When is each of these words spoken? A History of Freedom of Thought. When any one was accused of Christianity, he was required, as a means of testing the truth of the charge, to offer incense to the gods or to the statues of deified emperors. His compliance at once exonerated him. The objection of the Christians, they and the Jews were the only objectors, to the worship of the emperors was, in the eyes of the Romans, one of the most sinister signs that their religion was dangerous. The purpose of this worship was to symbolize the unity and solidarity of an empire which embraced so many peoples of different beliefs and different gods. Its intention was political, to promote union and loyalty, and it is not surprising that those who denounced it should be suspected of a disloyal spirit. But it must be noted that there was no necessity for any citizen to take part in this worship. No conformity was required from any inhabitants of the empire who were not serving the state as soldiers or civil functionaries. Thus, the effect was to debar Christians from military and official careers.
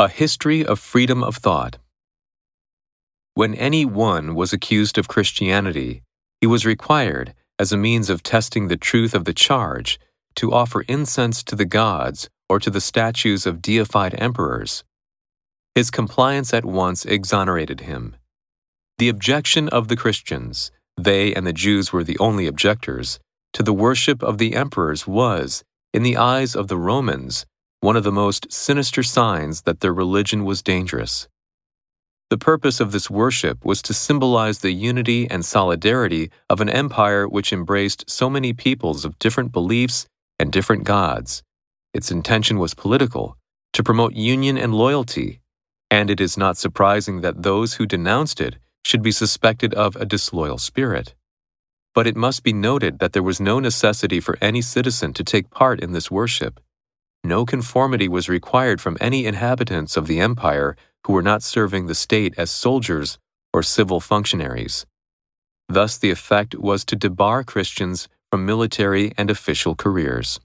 A 0.00 0.08
History 0.08 0.64
of 0.64 0.78
Freedom 0.78 1.24
of 1.24 1.34
Thought. 1.34 1.78
When 3.34 3.52
any 3.56 3.84
one 3.84 4.36
was 4.36 4.52
accused 4.52 4.96
of 4.96 5.08
Christianity, 5.08 6.04
he 6.40 6.46
was 6.46 6.64
required, 6.64 7.34
as 7.58 7.72
a 7.72 7.76
means 7.76 8.08
of 8.08 8.22
testing 8.22 8.68
the 8.68 8.76
truth 8.76 9.12
of 9.12 9.24
the 9.24 9.34
charge, 9.34 9.98
to 10.36 10.52
offer 10.52 10.82
incense 10.82 11.42
to 11.42 11.56
the 11.56 11.64
gods 11.64 12.30
or 12.48 12.60
to 12.60 12.70
the 12.70 12.80
statues 12.80 13.44
of 13.44 13.60
deified 13.60 14.14
emperors. 14.18 14.84
His 15.74 15.90
compliance 15.90 16.54
at 16.54 16.64
once 16.64 17.04
exonerated 17.04 17.80
him. 17.80 18.14
The 18.98 19.08
objection 19.08 19.68
of 19.68 19.88
the 19.88 19.96
Christians, 19.96 20.70
they 20.96 21.34
and 21.34 21.44
the 21.44 21.52
Jews 21.52 21.92
were 21.92 22.04
the 22.04 22.20
only 22.20 22.46
objectors, 22.46 23.18
to 23.52 23.64
the 23.64 23.72
worship 23.72 24.22
of 24.22 24.38
the 24.38 24.54
emperors 24.54 25.08
was, 25.08 25.64
in 25.92 26.04
the 26.04 26.16
eyes 26.16 26.54
of 26.54 26.68
the 26.68 26.78
Romans, 26.78 27.46
one 27.80 27.96
of 27.96 28.02
the 28.02 28.12
most 28.12 28.50
sinister 28.50 29.02
signs 29.02 29.62
that 29.62 29.80
their 29.80 29.94
religion 29.94 30.44
was 30.44 30.62
dangerous. 30.62 31.28
The 32.30 32.36
purpose 32.36 32.80
of 32.80 32.92
this 32.92 33.08
worship 33.08 33.64
was 33.64 33.80
to 33.82 33.94
symbolize 33.94 34.58
the 34.58 34.72
unity 34.72 35.30
and 35.30 35.44
solidarity 35.44 36.30
of 36.50 36.60
an 36.60 36.68
empire 36.68 37.26
which 37.26 37.52
embraced 37.52 38.10
so 38.10 38.28
many 38.28 38.52
peoples 38.52 39.04
of 39.04 39.18
different 39.18 39.52
beliefs 39.52 40.06
and 40.38 40.52
different 40.52 40.84
gods. 40.84 41.42
Its 41.94 42.10
intention 42.10 42.58
was 42.58 42.74
political, 42.74 43.38
to 43.72 43.82
promote 43.82 44.14
union 44.14 44.58
and 44.58 44.74
loyalty, 44.74 45.40
and 45.90 46.10
it 46.10 46.20
is 46.20 46.36
not 46.36 46.58
surprising 46.58 47.22
that 47.22 47.44
those 47.44 47.74
who 47.74 47.86
denounced 47.86 48.40
it 48.40 48.56
should 48.84 49.02
be 49.02 49.12
suspected 49.12 49.72
of 49.74 49.96
a 49.96 50.04
disloyal 50.04 50.58
spirit. 50.58 51.14
But 51.94 52.06
it 52.06 52.16
must 52.16 52.42
be 52.42 52.52
noted 52.52 52.98
that 52.98 53.12
there 53.12 53.22
was 53.22 53.40
no 53.40 53.58
necessity 53.58 54.20
for 54.20 54.36
any 54.40 54.62
citizen 54.62 55.12
to 55.14 55.24
take 55.24 55.50
part 55.50 55.80
in 55.80 55.92
this 55.92 56.10
worship. 56.10 56.60
No 57.24 57.44
conformity 57.44 58.08
was 58.08 58.28
required 58.28 58.80
from 58.80 58.96
any 59.00 59.26
inhabitants 59.26 59.96
of 59.96 60.06
the 60.06 60.20
empire 60.20 60.76
who 61.06 61.12
were 61.12 61.22
not 61.22 61.42
serving 61.42 61.86
the 61.86 61.94
state 61.94 62.34
as 62.36 62.50
soldiers 62.50 63.18
or 63.52 63.62
civil 63.62 64.00
functionaries. 64.00 64.86
Thus, 65.68 65.98
the 65.98 66.10
effect 66.10 66.54
was 66.54 66.84
to 66.86 66.96
debar 66.96 67.44
Christians 67.44 68.08
from 68.30 68.46
military 68.46 69.12
and 69.18 69.30
official 69.30 69.74
careers. 69.74 70.40